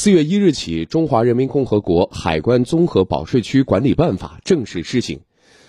[0.00, 5.18] 四月一日起，《中华人民共和国海关综合保税区管理办法》正式施行。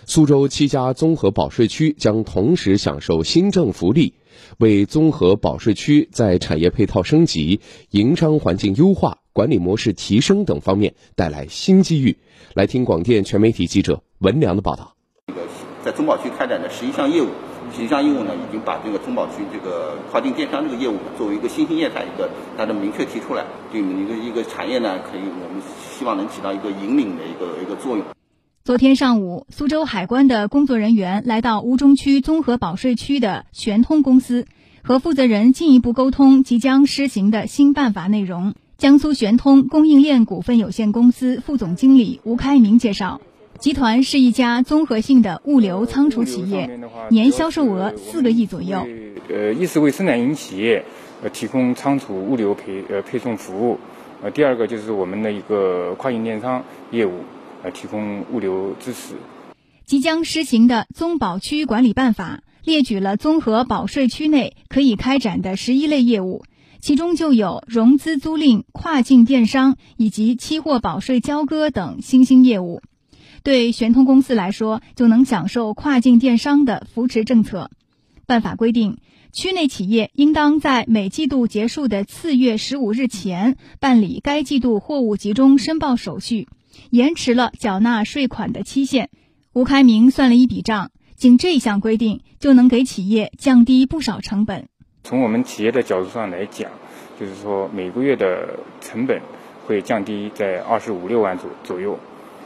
[0.05, 4.13] 苏州七家综合保税区将同时享受新政福利，
[4.59, 12.15] 为综合保税区在产业配套升级、营商环境优化、管理模式提升等方面带来新机遇。
[12.53, 14.95] 来听广电全媒体记者文良的报道。
[15.83, 17.29] 在综保区开展的十一项业务。
[17.75, 25.61] 十项业务呢，已经把这个中保区这个跨境电商这个业务作为一个新兴业态，一个大家明确提出来，对我们一个一个产业呢，可以我们
[25.97, 28.05] 希望能起到一个引领的一个一个作用。
[28.63, 34.45] 昨天上午，苏州海关的工作人员来到吴中区综合保税区的玄通公司，
[34.83, 38.53] 和负责人进一步沟通即将施行的新办法内容。
[38.77, 43.21] 江苏玄通供应链股份有限公司副总经理吴开明介绍。
[43.59, 48.87] 集团是一家综合性的物流仓储企业，年销售额四个亿左右。
[49.27, 50.85] 呃，一是为生产型企业
[51.21, 53.77] 呃提供仓储物流配呃配送服务，
[54.23, 57.19] 呃，第二个就是我们的一个跨境电商业务
[57.61, 59.15] 呃提供物流支持。
[59.85, 66.45] 即将施行的综保区管理办法列举了综合保税区内可以开展的十一类业务，
[66.79, 72.81] 其中就有融资租赁、跨境电商以及期货保税交割等新兴业务。
[73.43, 77.69] 对玄通公司来说，就能享受跨境电商的扶持政策。
[78.25, 78.97] 办法规定，
[79.31, 86.47] 区内企业应当在每季度结束的次月十五日前办理该季度货物集中申报手续，
[86.91, 89.09] 延迟了缴纳税款的期限。
[89.53, 94.67] 吴开明算了一笔账，仅这项规定就能给企业降低不少成本。
[95.03, 96.69] 从我们企业的角度上来讲，
[97.19, 99.19] 就是说每个月的成本
[99.65, 101.97] 会降低在二十五六万左左右。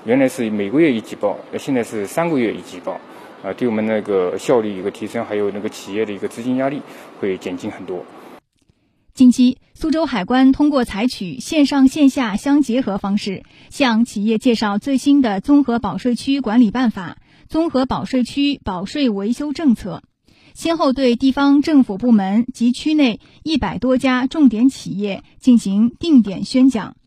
[0.05, 2.99] 原来是每个月一季报，现在是三个月一季报，
[3.41, 6.81] 啊，对我们那个效率一个提升，还有那个企业的一个资金压力
[7.21, 8.03] 会减轻很多。
[9.13, 20.03] 近期，苏州海关通过采取线上线下相结合方式，向企业介绍最新的综合保税区管理办法、综合保税区保税维修政策，
[20.53, 26.97] 先后对地方政府部门及区内一百多家重点企业进行定点宣讲。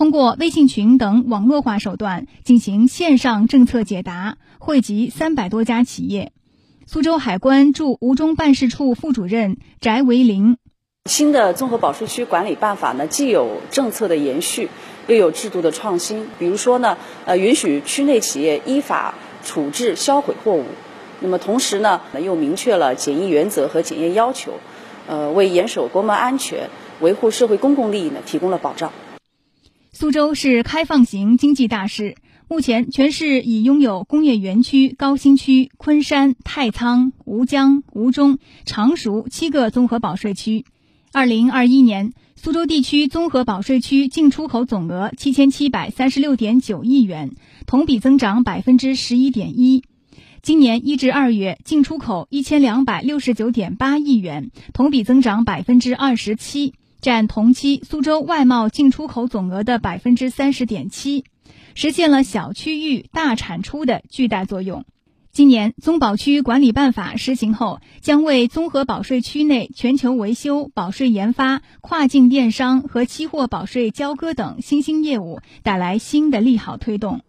[0.00, 6.32] 通过微信群等网络化手段进行线上政策解答，惠及三百多家企业。
[6.86, 10.56] 苏州海关驻吴中办事处副主任翟维林：
[11.04, 14.70] 新的综合保税区管理办法呢，既有政策的延续，
[15.06, 16.26] 又有制度的创新。
[16.38, 16.96] 比如说呢，
[17.26, 20.64] 呃，允许区内企业依法处置销毁货物，
[21.20, 24.54] 那么同时呢，又明确了检疫原则和检验要求，
[25.06, 28.90] 呃，为严守国门安全、维护社会公共利益呢提供了保障。
[30.00, 32.16] 苏州是开放型经济大市，
[32.48, 40.64] 目前全市已拥有工业园区高新区、昆山、太仓、吴江、吴中、常熟七个综合保税区。
[41.12, 47.32] 二零二一年，苏州地区综合保税区进出口总额七千七百三十六点九亿元，
[47.66, 49.84] 同比增长百分之十一点一。
[50.40, 56.72] 今年一至二月，进出口一千两百六十九点八亿元，同比增长百分之二十七。
[57.00, 61.24] 占同期苏州外贸进出口总额的百分之三十点七，
[61.74, 64.84] 实现了小区域大产出的巨大作用。
[65.32, 77.20] 今年综保区管理办法施行后，将为综合保税区内全球维修、保税研发、跨境电商和期货保税交割等新兴业务带来新的利好推动。